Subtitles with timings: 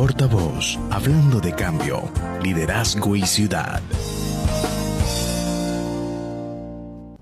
[0.00, 2.00] portavoz, hablando de cambio,
[2.42, 3.82] liderazgo y ciudad.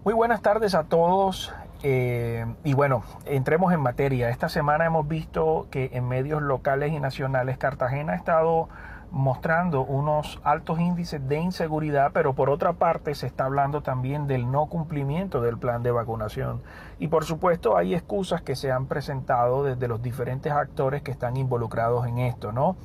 [0.04, 1.52] Muy buenas tardes a todos.
[1.82, 4.30] Eh, y bueno, entremos en materia.
[4.30, 8.68] Esta semana hemos visto que en medios locales y nacionales Cartagena ha estado
[9.10, 14.50] mostrando unos altos índices de inseguridad, pero por otra parte se está hablando también del
[14.50, 16.60] no cumplimiento del plan de vacunación.
[16.98, 21.36] Y por supuesto hay excusas que se han presentado desde los diferentes actores que están
[21.36, 22.76] involucrados en esto, ¿no?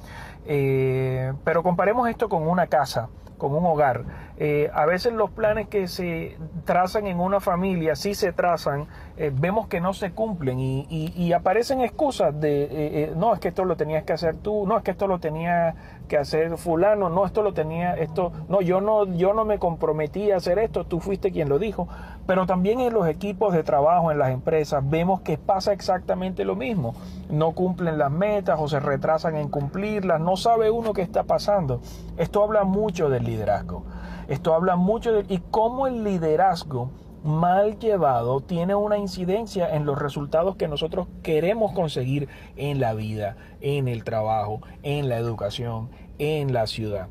[0.45, 3.09] Eh, pero comparemos esto con una casa
[3.43, 4.05] con un hogar.
[4.37, 9.31] Eh, a veces los planes que se trazan en una familia, si se trazan, eh,
[9.33, 14.03] vemos que no se cumplen y, aparecen excusas de, no, es que esto lo tenías
[14.03, 15.75] que hacer tú, no, es que esto lo tenía
[16.07, 20.31] que hacer fulano, no, esto lo tenía, esto, no, yo no, yo no me comprometí
[20.31, 21.87] a hacer esto, tú fuiste quien lo dijo.
[22.25, 26.55] Pero también en los equipos de trabajo, en las empresas, vemos que pasa exactamente lo
[26.55, 26.95] mismo.
[27.29, 31.81] No cumplen las metas o se retrasan en cumplirlas, no sabe uno qué está pasando.
[32.17, 33.83] Esto habla mucho del liderazgo.
[34.27, 36.91] Esto habla mucho de y cómo el liderazgo
[37.23, 43.37] mal llevado tiene una incidencia en los resultados que nosotros queremos conseguir en la vida,
[43.61, 45.89] en el trabajo, en la educación,
[46.19, 47.07] en la ciudad.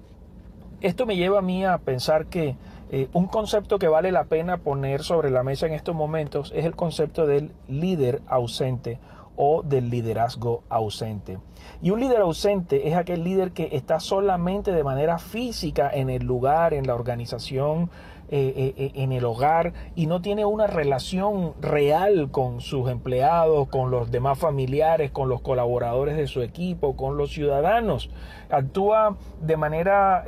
[0.80, 2.56] Esto me lleva a mí a pensar que
[2.90, 6.66] eh, un concepto que vale la pena poner sobre la mesa en estos momentos es
[6.66, 8.98] el concepto del líder ausente
[9.36, 11.38] o del liderazgo ausente.
[11.80, 16.24] Y un líder ausente es aquel líder que está solamente de manera física en el
[16.24, 17.90] lugar, en la organización,
[18.34, 23.68] eh, eh, eh, en el hogar y no tiene una relación real con sus empleados,
[23.68, 28.08] con los demás familiares, con los colaboradores de su equipo, con los ciudadanos.
[28.48, 30.24] Actúa de manera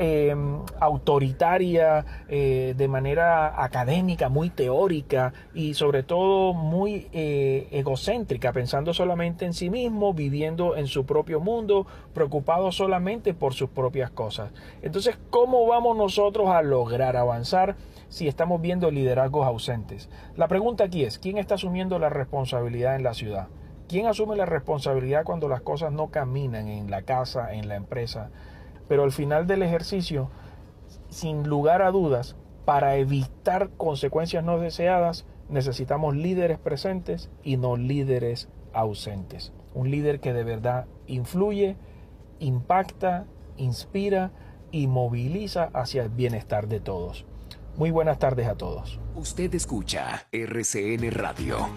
[0.80, 9.69] autoritaria, de manera académica, muy teórica y sobre todo muy egocéntrica, pensando solamente en sí
[9.69, 14.52] mismo, viviendo en su propio mundo, preocupado solamente por sus propias cosas.
[14.80, 17.77] Entonces, ¿cómo vamos nosotros a lograr avanzar?
[18.09, 20.09] Si estamos viendo liderazgos ausentes.
[20.37, 23.49] La pregunta aquí es, ¿quién está asumiendo la responsabilidad en la ciudad?
[23.88, 28.31] ¿Quién asume la responsabilidad cuando las cosas no caminan en la casa, en la empresa?
[28.88, 30.31] Pero al final del ejercicio,
[31.09, 38.49] sin lugar a dudas, para evitar consecuencias no deseadas, necesitamos líderes presentes y no líderes
[38.72, 39.53] ausentes.
[39.75, 41.76] Un líder que de verdad influye,
[42.38, 43.26] impacta,
[43.56, 44.31] inspira
[44.71, 47.26] y moviliza hacia el bienestar de todos.
[47.77, 48.99] Muy buenas tardes a todos.
[49.17, 51.69] Usted escucha RCN Radio.